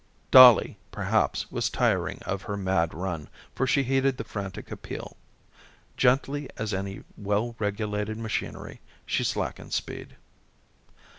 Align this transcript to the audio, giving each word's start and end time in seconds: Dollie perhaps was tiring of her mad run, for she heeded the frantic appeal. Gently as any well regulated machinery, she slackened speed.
Dollie 0.31 0.79
perhaps 0.91 1.51
was 1.51 1.69
tiring 1.69 2.23
of 2.25 2.41
her 2.41 2.57
mad 2.57 2.91
run, 2.91 3.29
for 3.53 3.67
she 3.67 3.83
heeded 3.83 4.17
the 4.17 4.23
frantic 4.23 4.71
appeal. 4.71 5.15
Gently 5.95 6.49
as 6.57 6.73
any 6.73 7.03
well 7.15 7.55
regulated 7.59 8.17
machinery, 8.17 8.81
she 9.05 9.23
slackened 9.23 9.73
speed. 9.73 10.15